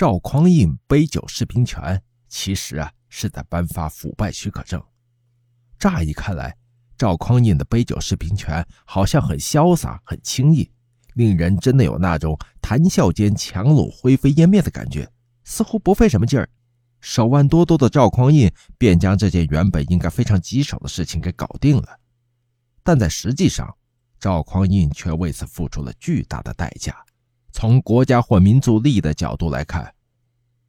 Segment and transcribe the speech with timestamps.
[0.00, 4.82] 赵匡胤杯酒释兵权，其实啊是在颁发腐败许可证。
[5.78, 6.56] 乍一看来，
[6.96, 10.70] 赵匡胤的杯酒释兵权好像很潇洒、很轻易，
[11.16, 15.06] 令人真的有那种谈笑间樯橹灰飞烟灭的感觉。
[15.44, 16.48] 似乎不费什么劲儿，
[17.02, 22.00] 手腕多多的赵匡胤便将这件原本应该非常棘手的事情给搞定了。
[22.82, 23.76] 但在实际上，
[24.18, 26.96] 赵匡胤却为此付出了巨大的代价。
[27.52, 29.92] 从国家或民族利益的角度来看，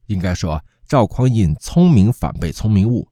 [0.08, 3.08] 应该说赵匡胤聪明反被聪明误，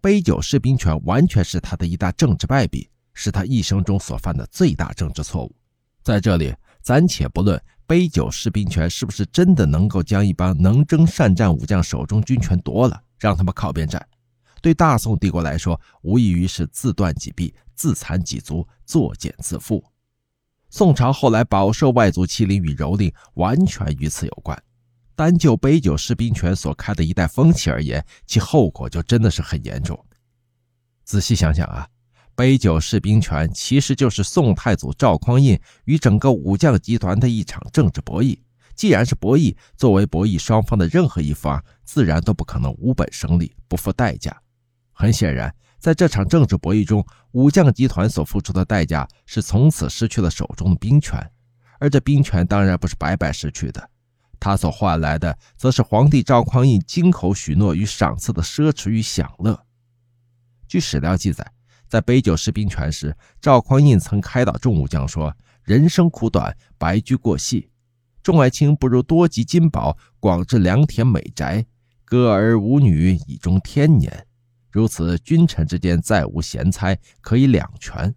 [0.00, 5.56] 杯酒释兵权完全是他的一大政治败笔，是他一生中所犯的最大政治错误。
[6.02, 14.06] 在这里，暂且不论杯酒释兵权是不是真的能够将一帮能征善战武将手中军权夺了，让他们靠边站，
[14.60, 19.82] 对大宋帝国来说，无异于是自断己臂、自残己足、作茧自缚。
[20.76, 24.60] 宋朝后来饱受外族欺凌与蹂躏，完全与此有关。
[25.14, 29.96] 单就杯酒释兵权所开的一代风气而言，其后果就真的是很严重。
[31.04, 31.86] 仔细想想啊，
[32.34, 38.36] 杯酒释兵权其实就是宋太祖赵匡胤与整个武将集团的一场政治博弈。
[38.74, 44.36] 既然是博弈，作为博弈双方的任何一方，自然都不可能无本生利，不付代价。
[44.92, 45.54] 很显然。
[45.84, 51.20] 在这场政治博弈中，武将集团所付出的代价是从此失去了手中的兵权，
[51.78, 53.90] 而这兵权当然不是白白失去的，
[54.40, 59.62] 他所换来的则是皇帝赵匡胤金口许诺与赏赐的奢侈与享乐。
[60.66, 61.46] 据史料记载，
[61.86, 67.68] 在杯酒释兵权时，赵匡胤曾开导众武将说：“人生苦短，白驹过隙，
[68.22, 71.66] 众爱卿不如多集金宝，广置良田美宅，
[72.06, 74.26] 歌儿舞女，以终天年。”
[74.74, 78.12] 如此，君臣之间再无贤猜，可以两全。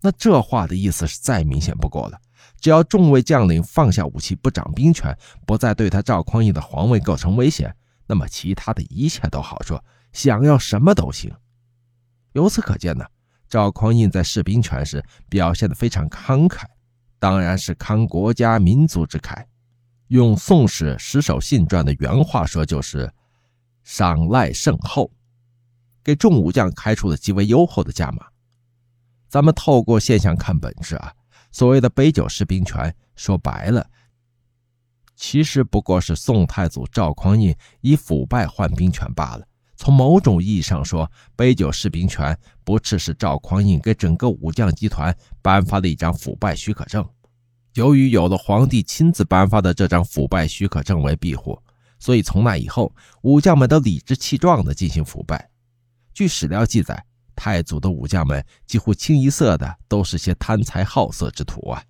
[0.00, 2.18] 那这话的意思是再明显不过了。
[2.60, 7.72] 只要众位将领放下武器，不掌兵权，不再对他赵匡胤的皇位构成威胁，
[8.08, 9.80] 那么其他的一切都好说，
[10.12, 11.32] 想要什么都行。
[12.32, 13.06] 由此可见呢，
[13.48, 16.64] 赵匡胤在释兵权时表现得非常慷慨，
[17.20, 19.44] 当然是慷国家民族之慨。
[20.08, 23.08] 用《宋史·石守信传》的原话说，就是
[23.84, 25.08] 赏赖甚厚。
[26.02, 28.26] 给众武将开出了极为优厚的价码。
[29.28, 31.12] 咱们透过现象看本质啊，
[31.52, 33.86] 所谓的杯酒释兵权，说白了，
[35.14, 39.46] 其实不过是宋太祖赵匡胤以腐败换兵权罢了。
[39.76, 47.08] 从某种意义上说，杯酒释兵权不啻是赵匡胤给整个武将集团颁发的一张腐败许可证。
[47.74, 51.58] 由于有了皇帝亲自颁发的这张腐败许可证为庇护，
[51.98, 55.48] 所以从那以后，武将们都理直气壮地进行腐败。
[56.12, 57.04] 据史料记载，
[57.34, 61.82] 太祖的武将们几乎清一色的都是些贪财好色之徒啊。